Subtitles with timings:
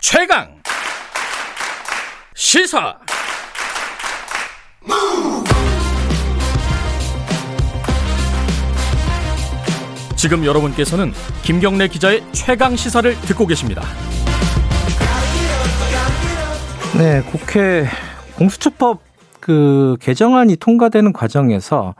[0.00, 0.48] 최강
[2.36, 2.96] 시사
[10.14, 13.82] 지금 여러분께서는 김경래 기자의 최강 시사를 듣고 계십니다.
[16.96, 17.86] 네, 국회
[18.36, 19.00] 공수처법
[19.40, 21.94] 그 개정안이 통과되는 과정에서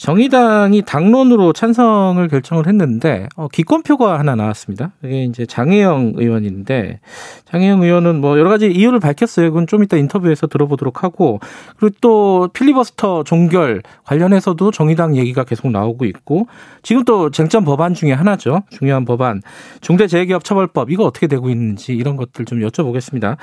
[0.00, 4.92] 정의당이 당론으로 찬성을 결정을 했는데 어, 기권표가 하나 나왔습니다.
[5.04, 7.00] 이게 이제 장혜영 의원인데
[7.44, 9.50] 장혜영 의원은 뭐 여러 가지 이유를 밝혔어요.
[9.50, 11.38] 그건 좀 이따 인터뷰에서 들어보도록 하고
[11.76, 16.46] 그리고 또 필리버스터 종결 관련해서도 정의당 얘기가 계속 나오고 있고
[16.82, 18.62] 지금 또 쟁점 법안 중에 하나죠.
[18.70, 19.42] 중요한 법안
[19.82, 23.36] 중대재해기업처벌법 이거 어떻게 되고 있는지 이런 것들 좀 여쭤보겠습니다.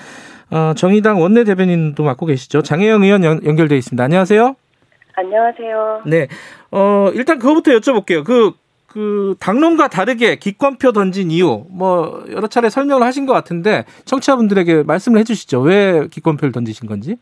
[0.49, 2.63] 어, 정의당 원내 대변인도 맡고 계시죠.
[2.63, 4.03] 장혜영 의원 연, 연결돼 있습니다.
[4.03, 4.55] 안녕하세요.
[5.17, 6.03] 안녕하세요.
[6.05, 6.27] 네.
[6.69, 8.23] 어, 일단 그거부터 여쭤볼게요.
[8.23, 8.51] 그,
[8.85, 15.19] 그, 당론과 다르게 기권표 던진 이유, 뭐, 여러 차례 설명을 하신 것 같은데, 청취자분들에게 말씀을
[15.19, 15.61] 해 주시죠.
[15.61, 17.17] 왜 기권표를 던지신 건지?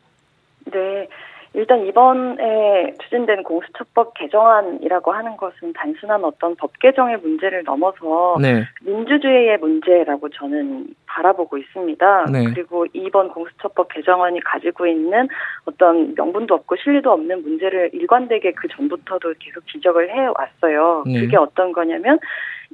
[1.55, 1.59] 네.
[1.59, 8.63] 일단 이번에 추진된 공수처법 개정안이라고 하는 것은 단순한 어떤 법 개정의 문제를 넘어서 네.
[8.83, 12.25] 민주주의의 문제라고 저는 바라보고 있습니다.
[12.31, 12.43] 네.
[12.53, 15.27] 그리고 이번 공수처법 개정안이 가지고 있는
[15.65, 21.03] 어떤 명분도 없고 실리도 없는 문제를 일관되게 그 전부터도 계속 지적을 해왔어요.
[21.05, 21.21] 네.
[21.21, 22.19] 그게 어떤 거냐면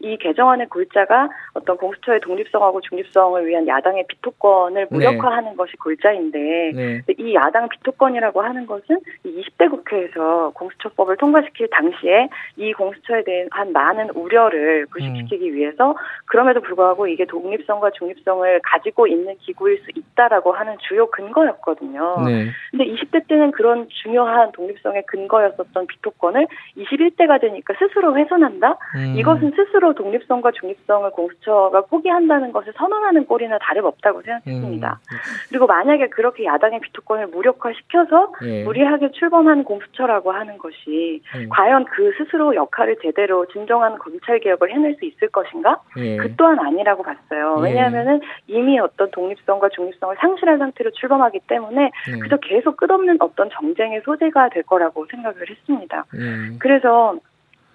[0.03, 4.95] 이 개정안의 골자가 어떤 공수처의 독립성하고 중립성을 위한 야당의 비토권을 네.
[4.95, 5.55] 무력화하는 네.
[5.55, 7.01] 것이 골자인데 네.
[7.17, 14.09] 이 야당 비토권이라고 하는 것은 이 20대 국회에서 공수처법을 통과시킬 당시에 이 공수처에 대한 많은
[14.11, 15.55] 우려를 불식시키기 음.
[15.55, 22.23] 위해서 그럼에도 불구하고 이게 독립성과 중립성을 가지고 있는 기구일 수 있다라고 하는 주요 근거였거든요.
[22.25, 22.47] 네.
[22.71, 28.77] 근데 20대 때는 그런 중요한 독립성의 근거였었던 비토권을 21대가 되니까 스스로 훼손한다?
[28.95, 29.15] 음.
[29.17, 34.99] 이것은 스스로 독립성과 중립성을 공수처가 포기한다는 것을 선언하는 꼴이나 다름없다고 생각했습니다.
[35.11, 35.17] 음.
[35.49, 38.63] 그리고 만약에 그렇게 야당의 비토권을 무력화시켜서 예.
[38.63, 41.49] 무리하게 출범한 공수처라고 하는 것이 음.
[41.49, 45.81] 과연 그 스스로 역할을 제대로 진정한 검찰 개혁을 해낼 수 있을 것인가?
[45.97, 46.17] 예.
[46.17, 47.57] 그 또한 아니라고 봤어요.
[47.59, 47.63] 예.
[47.63, 52.19] 왜냐하면은 이미 어떤 독립성과 중립성을 상실한 상태로 출범하기 때문에 예.
[52.19, 56.05] 그저 계속 끝없는 어떤 정쟁의 소재가 될 거라고 생각을 했습니다.
[56.15, 56.57] 예.
[56.59, 57.15] 그래서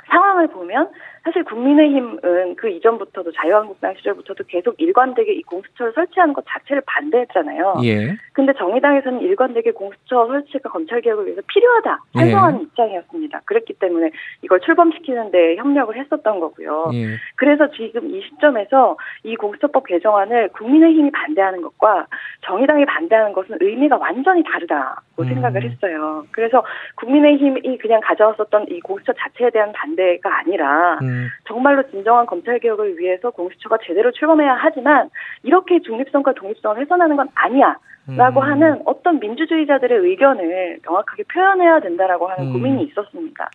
[0.08, 0.88] 상황을 보면
[1.24, 7.80] 사실 국민의힘은 그 이전부터도 자유한국당 시절부터도 계속 일관되게 이 공수처를 설치하는 것 자체를 반대했잖아요.
[7.82, 8.14] 예.
[8.32, 12.62] 근데 정의당에서는 일관되게 공수처 설치가 검찰 개혁을 위해서 필요하다 찬성하는 예.
[12.62, 13.40] 입장이었습니다.
[13.44, 14.12] 그랬기 때문에
[14.42, 16.90] 이걸 출범시키는 데 협력을 했었던 거고요.
[16.94, 17.16] 예.
[17.34, 22.06] 그래서 지금 이 시점에서 이 공수처법 개정안을 국민의힘이 반대하는 것과
[22.46, 25.24] 정의당이 반대하는 것은 의미가 완전히 다르다고 음.
[25.24, 26.24] 생각을 했어요.
[26.30, 26.64] 그래서
[26.96, 31.28] 국민의힘이 그냥 가져왔었던 이 공수처 자체에 대한 반대가 아니라 음.
[31.46, 35.10] 정말로 진정한 검찰 개혁을 위해서 공수처가 제대로 출범해야 하지만
[35.42, 37.76] 이렇게 중립성과 독립성을 훼손하는 건 아니야.
[38.16, 38.46] 라고 음.
[38.46, 42.52] 하는 어떤 민주주의자들의 의견을 명확하게 표현해야 된다라고 하는 음.
[42.52, 43.50] 고민이 있었습니다.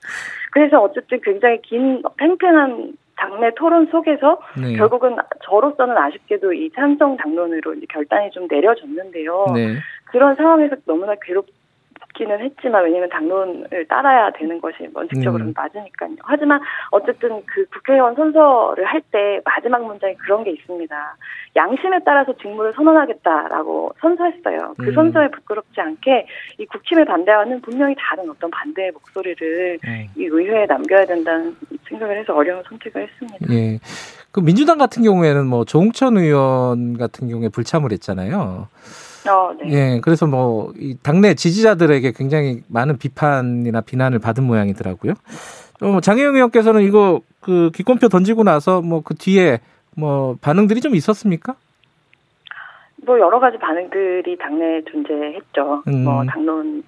[0.52, 2.92] 그래서 어쨌든 굉장히 긴 팽팽한
[3.22, 4.76] 당내 토론 속에서 네.
[4.76, 9.46] 결국은 저로서는 아쉽게도 이 찬성 당론으로 이제 결단이 좀 내려졌는데요.
[9.54, 9.76] 네.
[10.06, 11.46] 그런 상황에서 너무나 괴롭
[12.14, 15.54] 기는 했지만 왜냐하면 당론을 따라야 되는 것이 원칙적으로는 음.
[15.56, 16.16] 맞으니까요.
[16.24, 16.60] 하지만
[16.92, 21.16] 어쨌든 그 국회의원 선서를 할 때 마지막 문장에 그런 게 있습니다.
[21.56, 24.76] 양심에 따라서 직무를 선언하겠다라고 선서했어요.
[24.78, 24.94] 그 음.
[24.94, 26.28] 선서에 부끄럽지 않게
[26.60, 30.06] 이 국힘에 반대하는 분명히 다른 어떤 반대의 목소리를 음.
[30.16, 31.56] 이 의회에 남겨야 된다는
[31.92, 33.54] 생각을 해서 어려운 선택을 했습니다.
[33.54, 33.80] 예.
[34.32, 38.68] 그 민주당 같은 경우에는 뭐 조홍천 의원 같은 경우에 불참을 했잖아요.
[39.30, 39.72] 어, 네.
[39.72, 45.14] 예, 그래서 뭐, 이 당내 지지자들에게 굉장히 많은 비판이나 비난을 받은 모양이더라고요.
[45.82, 49.60] 어, 장혜영 의원께서는 이거 그 기권표 던지고 나서 뭐 그 뒤에
[49.96, 51.56] 뭐 반응들이 좀 있었습니까?
[53.04, 55.84] 뭐 여러 가지 반응들이 당내에 존재했죠.
[55.88, 56.04] 음.
[56.04, 56.84] 뭐 당론을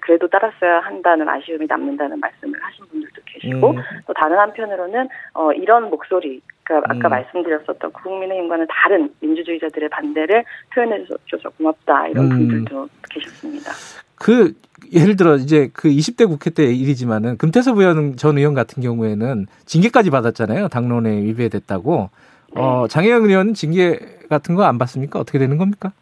[0.00, 3.76] 그래도 따랐어야 한다는 아쉬움이 남는다는 말씀을 하신 분들도 계시고 음.
[4.06, 7.10] 또 다른 한편으로는 어 이런 목소리 그러니까 아까 음.
[7.10, 12.30] 말씀드렸었던 국민의힘과는 다른 민주주의자들의 반대를 표현해 줘서 고맙다 이런 음.
[12.30, 13.72] 분들도 계셨습니다.
[14.16, 14.54] 그
[14.92, 20.10] 예를 들어 이제 그 20대 국회 때 일이지만은 금태섭 의원 전 의원 같은 경우에는 징계까지
[20.10, 20.68] 받았잖아요.
[20.68, 22.10] 당론에 위배됐다고.
[22.56, 22.62] 네.
[22.62, 23.98] 어, 장혜영 의원 징계
[24.28, 25.20] 같은 거 안 받습니까?
[25.20, 25.92] 어떻게 되는 겁니까?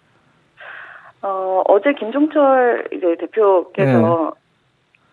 [1.23, 4.35] 어, 어제 김종철 이제 대표께서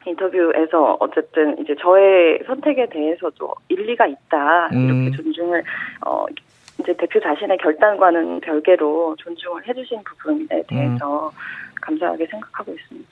[0.06, 0.12] 네.
[0.12, 5.12] 인터뷰에서 어쨌든 이제 저의 선택에 대해서도 일리가 있다 이렇게 음.
[5.12, 5.64] 존중을
[6.06, 6.26] 어
[6.80, 11.32] 이제 대표 자신의 결단과는 별개로 존중을 해주신 부분에 대해서 음.
[11.82, 13.10] 감사하게 생각하고 있습니다.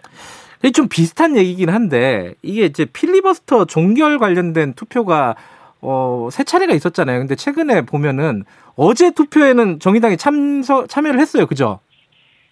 [0.74, 5.36] 좀 비슷한 얘기긴 한데 이게 이제 필리버스터 종결 관련된 투표가
[5.81, 7.20] 어, 세 차례가 있었잖아요.
[7.20, 8.44] 근데 최근에 보면은
[8.76, 11.46] 어제 투표에는 정의당이 참서, 참여를 했어요.
[11.48, 11.80] 그죠?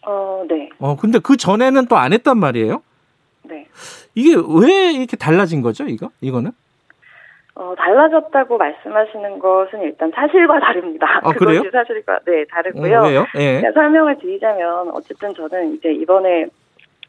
[0.06, 0.70] 어, 네.
[0.80, 2.82] 어, 근데 그 전에는 또 안 했단 말이에요?
[3.44, 3.68] 네.
[4.16, 6.10] 이게 왜 이렇게 달라진 거죠, 이거?
[6.22, 6.52] 이거는?
[7.56, 11.20] 어, 달라졌다고 말씀하시는 것은 일단 사실과 다릅니다.
[11.24, 11.64] 아, 그래요?
[11.64, 13.00] 그것이 사실과, 네, 다르고요.
[13.00, 13.26] 어, 왜요?
[13.36, 13.64] 예.
[13.74, 16.46] 설명을 드리자면, 어쨌든 저는 이제 이번에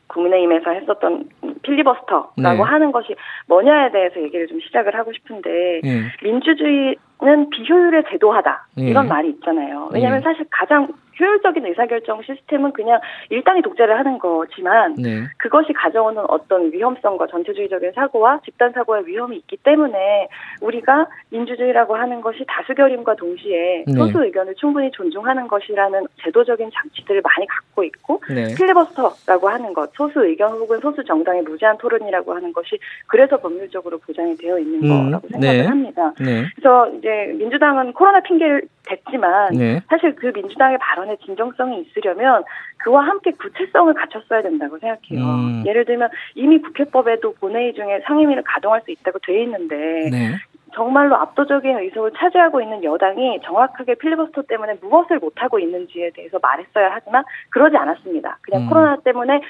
[0.08, 1.28] 국민의힘에서 했었던
[1.62, 2.62] 필리버스터라고 네.
[2.62, 3.14] 하는 것이
[3.46, 6.02] 뭐냐에 대해서 얘기를 좀 시작을 하고 싶은데 네.
[6.22, 8.88] 민주주의는 비효율에 제도하다 네.
[8.88, 9.90] 이런 말이 있잖아요.
[9.92, 10.24] 왜냐하면 네.
[10.24, 10.88] 사실 가장
[11.18, 13.00] 효율적인 의사결정 시스템은 그냥
[13.30, 15.24] 일당이 독재를 하는 거지만 네.
[15.36, 20.28] 그것이 가져오는 어떤 위험성과 전체주의적인 사고와 집단 사고의 위험이 있기 때문에
[20.60, 23.92] 우리가 민주주의라고 하는 것이 다수결임과 동시에 네.
[23.92, 28.54] 소수 의견을 충분히 존중하는 것이라는 제도적인 장치들을 많이 갖고 있고 네.
[28.54, 34.36] 필리버스터라고 하는 것, 소수 의견 혹은 소수 정당의 무제한 토론이라고 하는 것이 그래서 법률적으로 보장이
[34.36, 35.10] 되어 있는 음.
[35.10, 35.66] 거라고 생각을 네.
[35.66, 36.12] 합니다.
[36.20, 36.44] 네.
[36.54, 39.80] 그래서 이제 민주당은 코로나 핑계를 댔지만 네.
[39.88, 42.44] 사실 그 민주당의 발언 에 진정성이 있으려면
[42.78, 45.24] 그와 함께 구체성을 갖췄어야 된다고 생각해요.
[45.24, 45.64] 음.
[45.66, 49.76] 예를 들면 이미 국회법에도 본회의 중에 상임위를 가동할 수 있다고 돼 있는데
[50.10, 50.34] 네.
[50.74, 57.24] 정말로 압도적인 의석을 차지하고 있는 여당이 정확하게 필리버스터 때문에 무엇을 못하고 있는지에 대해서 말했어야 하지만
[57.50, 58.38] 그러지 않았습니다.
[58.42, 58.68] 그냥 음.
[58.68, 59.40] 코로나 때문에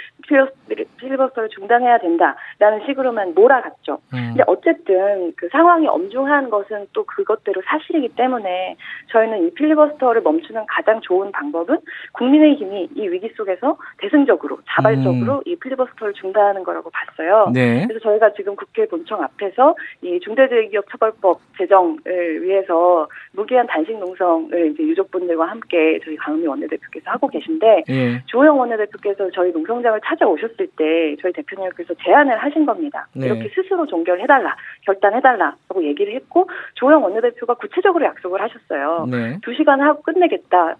[0.99, 3.99] 필리버스터를 중단해야 된다라는 식으로만 몰아갔죠.
[4.15, 4.29] 음.
[4.29, 8.76] 근데 어쨌든 그 상황이 엄중한 것은 또 그것대로 사실이기 때문에
[9.11, 11.79] 저희는 이 필리버스터를 멈추는 가장 좋은 방법은
[12.12, 15.43] 국민의힘이 이 위기 속에서 대승적으로 자발적으로 음.
[15.47, 17.50] 이 필리버스터를 중단하는 거라고 봤어요.
[17.53, 17.87] 네.
[17.87, 24.72] 그래서 저희가 지금 국회 본청 앞에서 이 중대재해기업 처벌 선거법 제정을 위해서 무기한 단식 농성을
[24.72, 28.22] 이제 유족분들과 함께 저희 강은미 원내대표께서 하고 계신데 예.
[28.26, 33.06] 조영 원내대표께서 저희 농성장을 찾아오셨을 때 저희 대표님께서 제안을 하신 겁니다.
[33.14, 33.26] 네.
[33.26, 39.06] 이렇게 스스로 종결해달라, 결단해달라 하고 얘기를 했고 조영 원내대표가 구체적으로 약속을 하셨어요.
[39.10, 39.38] 네.
[39.43, 40.76] 두 시간 하고 끝내겠다.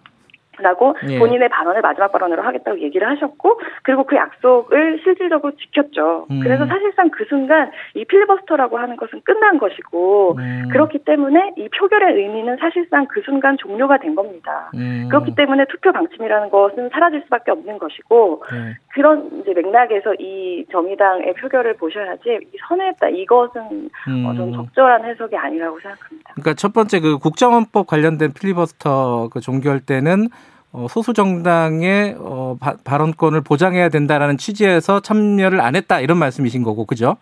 [0.60, 1.19] 라고 예.
[1.19, 6.26] 본인의 발언을 마지막 발언으로 하겠다고 얘기를 하셨고 그리고 그 약속을 실질적으로 지켰죠.
[6.31, 6.40] 음.
[6.40, 10.69] 그래서 사실상 그 순간 이 필리버스터라고 하는 것은 끝난 것이고 음.
[10.70, 14.70] 그렇기 때문에 이 표결의 의미는 사실상 그 순간 종료가 된 겁니다.
[14.75, 15.06] 음.
[15.08, 18.76] 그렇기 때문에 투표 방침이라는 것은 사라질 수밖에 없는 것이고 네.
[18.94, 24.52] 그런 이제 맥락에서 이 정의당의 표결을 보셔야지 선회했다 이것은 어, 좀 음.
[24.52, 26.32] 적절한 해석이 아니라고 생각합니다.
[26.34, 30.28] 그러니까 첫 번째 그 국정원법 관련된 필리버스터 그 종결 때는
[30.72, 36.84] 어, 소수 정당의 어, 바, 발언권을 보장해야 된다라는 취지에서 참여를 안 했다 이런 말씀이신 거고
[36.84, 37.16] 그죠?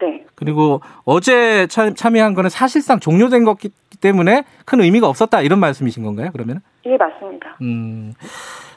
[0.00, 0.24] 네.
[0.34, 3.70] 그리고 어제 참, 참여한 거는 사실상 종료된 것기
[4.00, 6.30] 때문에 큰 의미가 없었다 이런 말씀이신 건가요?
[6.32, 6.60] 그러면?
[6.86, 7.56] 예, 맞습니다.
[7.62, 8.14] 음.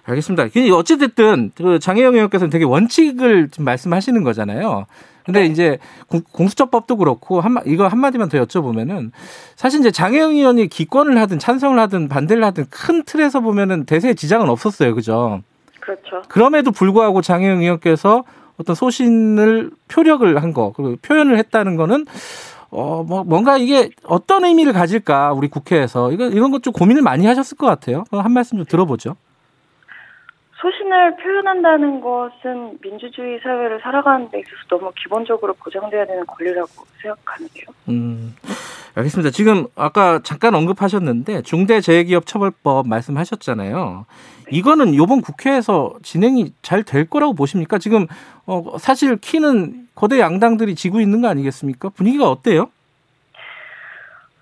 [0.09, 0.47] 알겠습니다.
[0.73, 4.85] 어찌됐든 그 장혜영 의원께서는 되게 원칙을 좀 말씀하시는 거잖아요.
[5.25, 5.45] 근데 네.
[5.47, 5.77] 이제
[6.31, 9.11] 공수처법도 그렇고 한 이거 한마디만 더 여쭤보면은
[9.55, 14.49] 사실 이제 장혜영 의원이 기권을 하든 찬성을 하든 반대를 하든 큰 틀에서 보면은 대세에 지장은
[14.49, 14.95] 없었어요.
[14.95, 15.41] 그죠?
[15.79, 16.23] 그렇죠.
[16.27, 18.23] 그럼에도 불구하고 장혜영 의원께서
[18.57, 22.05] 어떤 소신을 표력을 한 거, 그리고 표현을 했다는 거는
[22.71, 26.11] 어, 뭐, 뭔가 이게 어떤 의미를 가질까, 우리 국회에서.
[26.11, 28.03] 이거, 이런 것 좀 고민을 많이 하셨을 것 같아요.
[28.11, 29.15] 한 말씀 좀 들어보죠.
[30.61, 36.69] 소신을 표현한다는 것은 민주주의 사회를 살아가는 데 있어서 너무 기본적으로 보장돼야 되는 권리라고
[37.01, 37.65] 생각하는데요.
[37.87, 38.35] 음,
[38.95, 39.31] 알겠습니다.
[39.31, 44.05] 지금 아까 잠깐 언급하셨는데 중대재해기업처벌법 말씀하셨잖아요.
[44.45, 44.57] 네.
[44.57, 47.77] 이거는 이번 국회에서 진행이 잘 될 거라고 보십니까?
[47.77, 48.07] 지금
[48.45, 51.89] 어, 사실 키는 거대 양당들이 지고 있는 거 아니겠습니까?
[51.89, 52.69] 분위기가 어때요?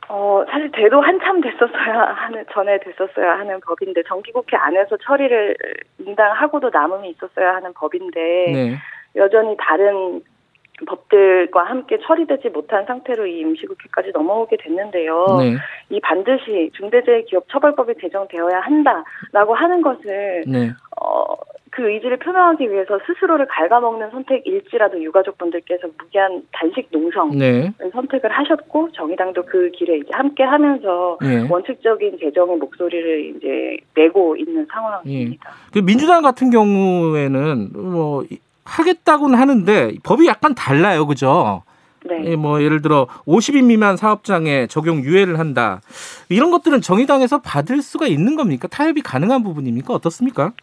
[0.09, 5.55] 어, 사실 돼도 한참 됐었어야 하는, 전에 됐었어야 하는 법인데, 정기국회 안에서 처리를
[5.99, 8.77] 인당하고도 남음이 있었어야 하는 법인데, 네.
[9.15, 10.21] 여전히 다른
[10.85, 15.25] 법들과 함께 처리되지 못한 상태로 이 임시국회까지 넘어오게 됐는데요.
[15.39, 15.55] 네.
[15.89, 20.69] 이 반드시 중대재해기업처벌법이 제정되어야 한다라고 하는 것을 네.
[21.01, 21.35] 어,
[21.77, 27.71] 그 의지를 표명하기 위해서 스스로를 갉아먹는 선택일지라도 유가족분들께서 무기한 단식 농성을 네.
[27.93, 31.47] 선택을 하셨고 정의당도 그 길에 이제 함께 하면서 네.
[31.47, 35.49] 원칙적인 재정의 목소리를 이제 내고 있는 상황입니다.
[35.51, 35.55] 네.
[35.71, 38.25] 그 민주당 같은 경우에는 뭐
[38.65, 41.61] 하겠다고는 하는데 법이 약간 달라요, 그죠?
[42.05, 42.31] 네.
[42.31, 45.81] 예, 뭐 예를 들어 50인 미만 사업장에 적용 유예를 한다.
[46.29, 48.67] 이런 것들은 정의당에서 받을 수가 있는 겁니까?
[48.67, 49.93] 타협이 가능한 부분입니까?
[49.93, 50.53] 어떻습니까?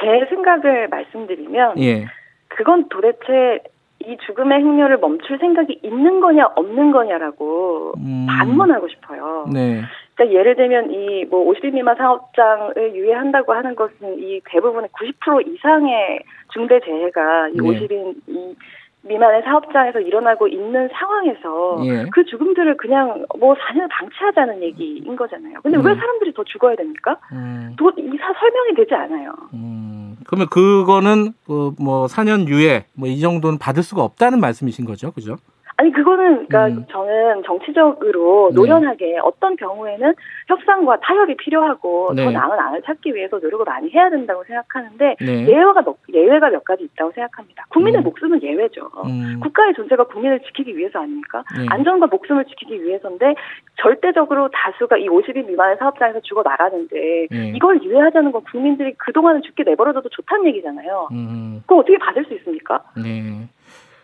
[0.00, 2.06] 제 생각을 말씀드리면 예.
[2.48, 3.60] 그건 도대체
[4.04, 8.26] 이 죽음의 행렬을 멈출 생각이 있는 거냐 없는 거냐라고 음.
[8.28, 9.46] 반문하고 싶어요.
[9.52, 9.82] 네.
[10.14, 16.20] 그러니까 예를 들면 이 뭐 50인 미만 사업장을 유예한다고 하는 것은 이 대부분의 90% 이상의
[16.52, 17.62] 중대 재해가 이 네.
[17.62, 18.54] 50인 이
[19.04, 22.06] 미만의 사업장에서 일어나고 있는 상황에서 예.
[22.12, 25.54] 그 죽음들을 그냥 뭐 4년 방치하자는 얘기인 거잖아요.
[25.62, 25.84] 근데 음.
[25.84, 27.18] 왜 사람들이 더 죽어야 됩니까?
[27.32, 27.74] 음.
[27.76, 29.32] 도, 이 사 설명이 되지 않아요.
[29.54, 30.16] 음.
[30.26, 35.36] 그러면 그거는 그 뭐 4년 유예 뭐 이 정도는 받을 수가 없다는 말씀이신 거죠, 그죠?
[35.82, 36.86] 아니 그거는 그러니까 음.
[36.88, 38.54] 저는 정치적으로 네.
[38.54, 39.18] 노련하게 네.
[39.18, 40.14] 어떤 경우에는
[40.46, 42.24] 협상과 타협이 필요하고 네.
[42.24, 45.46] 더 나은 안을 찾기 위해서 노력을 많이 해야 된다고 생각하는데 네.
[45.48, 45.82] 예외가
[46.14, 47.66] 예외가 몇 가지 있다고 생각합니다.
[47.70, 48.04] 국민의 음.
[48.04, 48.88] 목숨은 예외죠.
[49.06, 49.40] 음.
[49.42, 51.42] 국가의 존재가 국민을 지키기 위해서 아닙니까?
[51.58, 51.66] 네.
[51.68, 53.34] 안전과 목숨을 지키기 위해서인데
[53.80, 57.52] 절대적으로 다수가 이 50인 미만의 사업장에서 죽어 나가는데 네.
[57.56, 61.08] 이걸 유예하자는 건 국민들이 그 동안은 죽게 내버려둬도 좋다는 얘기잖아요.
[61.10, 61.62] 음.
[61.62, 62.84] 그거 어떻게 받을 수 있습니까?
[62.96, 63.48] 네.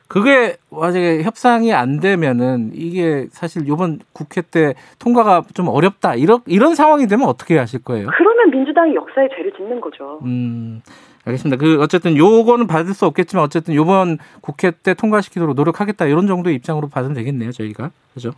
[0.08, 6.74] 그게 만약에 협상이 안 되면은 이게 사실 이번 국회 때 통과가 좀 어렵다 이런 이런
[6.74, 8.08] 상황이 되면 어떻게 하실 거예요?
[8.16, 10.18] 그러면 민주당이 역사에 죄를 짓는 거죠.
[10.24, 10.80] 음.
[11.24, 11.58] 알겠습니다.
[11.58, 16.88] 그 어쨌든 요거는 받을 수 없겠지만 어쨌든 요번 국회 때 통과시키도록 노력하겠다 이런 정도의 입장으로
[16.88, 17.90] 받으면 되겠네요, 저희가.
[18.14, 18.32] 그죠?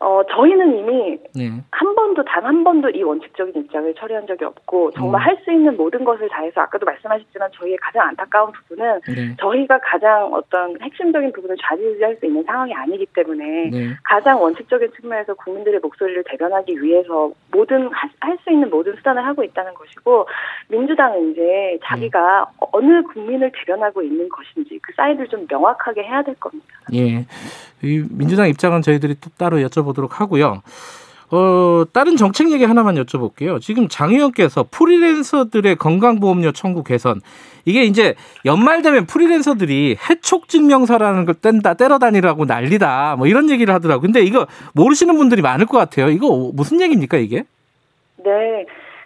[0.00, 1.50] 어, 저희는 이미 네.
[1.70, 5.26] 한 번도 단 한 번도 이 원칙적인 입장을 처리한 적이 없고 정말 음.
[5.26, 9.36] 할수 있는 모든 것을 다해서 아까도 말씀하셨지만 저희의 가장 안타까운 부분은 네.
[9.38, 13.96] 저희가 가장 어떤 핵심적인 부분을 좌지우지할 수 있는 상황이 아니기 때문에 네.
[14.02, 19.74] 가장 원칙적인 측면에서 국민들의 목소리를 대변하기 위해서 모든 할 수 있는 모든 수단을 하고 있다는
[19.74, 20.26] 것이고
[20.68, 22.66] 민주당은 이제 자기가 네.
[22.72, 26.66] 어느 국민을 대변하고 있는 것인지 그 사이드를 좀 명확하게 해야 될 겁니다.
[26.94, 27.26] 예.
[27.82, 30.62] 이 민주당 입장은 저희들이 또 따로 여쭤보 도록 하고요.
[31.30, 33.60] 어, 다른 정책 얘기 하나만 여쭤볼게요.
[33.60, 37.20] 지금 장 의원께서 프리랜서들의 건강보험료 청구 개선.
[37.66, 38.14] 이게 이제
[38.46, 43.16] 연말 되면 프리랜서들이 해촉 증명서라는 걸 뗀다, 떼러 다니라고 난리다.
[43.18, 44.00] 뭐 이런 얘기를 하더라고요.
[44.00, 46.08] 근데 이거 모르시는 분들이 많을 것 같아요.
[46.08, 47.44] 이거 무슨 얘기입니까, 이게?
[48.24, 48.64] 네.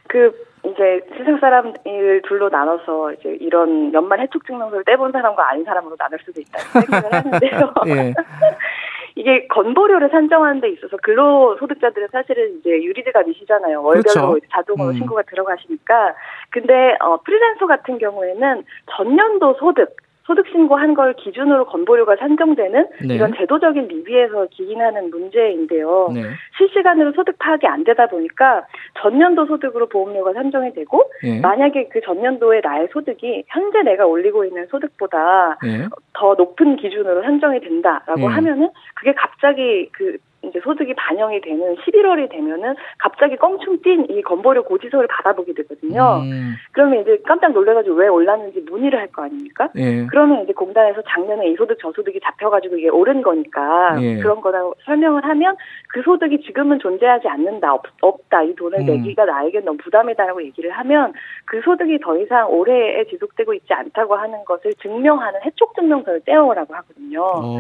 [0.09, 0.33] 그
[0.65, 6.19] 이제 세상 사람을 둘로 나눠서 이제 이런 연말 해촉 증명서를 떼본 사람과 아닌 사람으로 나눌
[6.25, 7.75] 수도 있다는 생각을 하는데요.
[7.89, 8.15] 예.
[9.15, 13.83] 이게 건보료를 산정하는 데 있어서 근로소득자들은 사실은 이제 유리드가 미시잖아요.
[13.83, 14.47] 월별로 그렇죠.
[14.51, 14.95] 자동으로 음.
[14.95, 16.15] 신고가 들어가시니까.
[16.51, 18.65] 근데 어 프리랜서 같은 경우에는
[18.97, 23.15] 전년도 소득 소득 신고한 걸 기준으로 건보료가 산정되는 네.
[23.15, 26.11] 이런 제도적인 미비에서 기인하는 문제인데요.
[26.15, 26.23] 네.
[26.57, 28.67] 실시간으로 소득 파악이 안 되다 보니까
[29.01, 31.41] 전년도 소득으로 보험료가 산정이 되고 네.
[31.41, 35.89] 만약에 그 전년도에 나의 소득이 현재 내가 올리고 있는 소득보다 네.
[36.15, 38.27] 더 높은 기준으로 산정이 된다라고 네.
[38.27, 40.19] 하면은 그게 갑자기 그
[40.53, 46.21] 이제 소득이 반영이 되는 11월이 되면은 갑자기 껑충 뛴 이 건보료 고지서를 받아보게 되거든요.
[46.23, 46.55] 음.
[46.73, 49.69] 그러면 이제 깜짝 놀래가지고 왜 올랐는지 문의를 할 거 아닙니까?
[49.77, 50.07] 예.
[50.07, 54.17] 그러면 이제 공단에서 작년에 이 소득 저 소득이 잡혀가지고 이게 오른 거니까 예.
[54.17, 55.57] 그런 거라고 설명을 하면
[55.89, 58.87] 그 소득이 지금은 존재하지 않는다 없, 없다 이 돈을 음.
[58.87, 61.13] 내기가 나에게 너무 부담이다라고 얘기를 하면
[61.45, 67.21] 그 소득이 더 이상 올해에 지속되고 있지 않다고 하는 것을 증명하는 해촉 증명서를 떼어오라고 하거든요.
[67.21, 67.59] 오.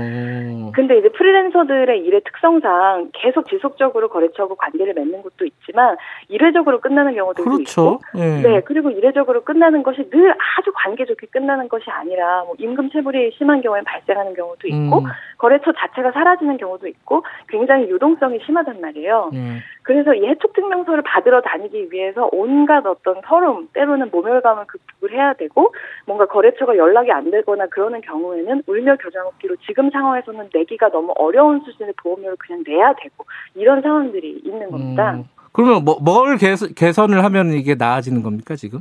[0.72, 5.96] 근데 이제 프리랜서들의 일의 특성상 계속 지속적으로 거래처하고 관계를 맺는 것도 있지만
[6.28, 7.62] 이례적으로 끝나는 경우도 그렇죠.
[7.62, 8.42] 있고, 네.
[8.42, 8.60] 네.
[8.62, 13.60] 그리고 이례적으로 끝나는 것이 늘 아주 관계 좋게 끝나는 것이 아니라 뭐 임금 체불이 심한
[13.60, 15.04] 경우에 발생하는 경우도 있고 음.
[15.38, 19.30] 거래처 자체가 사라지는 경우도 있고 굉장히 유동성이 심하단 말이에요.
[19.32, 19.60] 음.
[19.82, 25.74] 그래서 이 해촉 증명서를 받으러 다니기 위해서 온갖 어떤 서름 때로는 모멸감을 극복을 해야 되고
[26.06, 31.12] 뭔가 거래처가 연락이 안 되거나 그러는 경우에는 울며 겨자 먹기로 지금 상황에서는 내 기가 너무
[31.16, 35.14] 어려운 수준의 보험료를 그냥 내야 되고 이런 상황들이 있는 겁니다.
[35.14, 35.24] 음.
[35.52, 38.80] 그러면 뭐, 뭘 개선, 개선을 하면 이게 나아지는 겁니까 지금?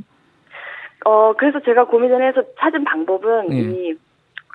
[1.04, 3.56] 어 그래서 제가 고민을 해서 찾은 방법은 네.
[3.56, 3.94] 이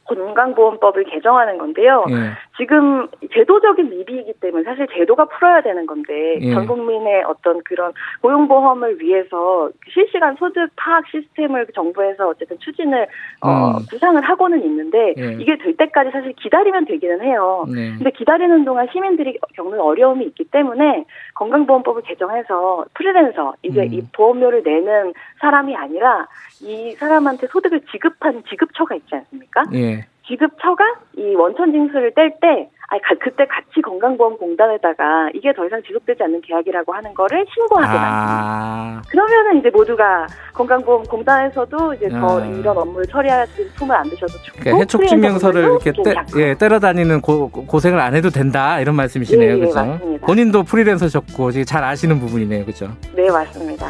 [0.07, 2.05] 건강보험법을 개정하는 건데요.
[2.09, 2.15] 예.
[2.57, 6.53] 지금 제도적인 미비이기 때문에 사실 제도가 풀어야 되는 건데 예.
[6.53, 13.07] 전 국민의 어떤 그런 고용보험을 위해서 실시간 소득 파악 시스템을 정부에서 어쨌든 추진을
[13.41, 13.51] 어, 음.
[13.51, 15.33] 어, 구상을 하고는 있는데 예.
[15.39, 17.65] 이게 될 때까지 사실 기다리면 되기는 해요.
[17.67, 17.93] 네.
[17.97, 23.93] 근데 기다리는 동안 시민들이 겪는 어려움이 있기 때문에 건강보험법을 개정해서 프리랜서 이제 음.
[23.93, 26.27] 이 보험료를 내는 사람이 아니라
[26.61, 29.63] 이 사람한테 소득을 지급한 지급처가 있지 않습니까?
[29.73, 29.96] 예.
[30.27, 30.83] 지급처가
[31.17, 36.93] 이 원천 징수를 뗄 때, 아니, 그때 같이 건강보험공단에다가 이게 더 이상 지속되지 않는 계약이라고
[36.93, 39.01] 하는 거를 신고하게 아.
[39.01, 39.01] 만듭니다.
[39.09, 42.45] 그러면은 이제 모두가 건강보험공단에서도 이제 더 아.
[42.45, 44.59] 이런 업무를 처리할 품을 안 드셔도 좋고.
[44.59, 49.57] 그러니까 해촉증명서를 이렇게 떼, 예, 때려다니는 고, 고생을 안 해도 된다 이런 말씀이시네요.
[49.57, 49.99] 예, 그죠?
[50.13, 52.65] 예, 본인도 프리랜서셨고 잘 아시는 부분이네요.
[52.65, 52.89] 그죠?
[53.15, 53.87] 네, 맞습니다.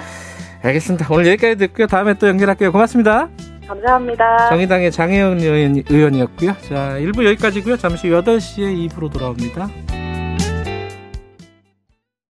[0.63, 1.07] 알겠습니다.
[1.11, 1.87] 오늘 여기까지 듣고요.
[1.87, 2.71] 다음에 또 연결할게요.
[2.71, 3.29] 고맙습니다.
[3.67, 4.49] 감사합니다.
[4.49, 4.91] 정의당의
[5.39, 5.39] 의원,
[5.89, 6.55] 의원이었고요.
[6.69, 7.77] 자, 1부 여기까지고요.
[7.77, 9.69] 잠시 8시에 2부로 돌아옵니다.